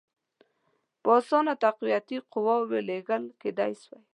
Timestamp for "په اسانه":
1.01-1.53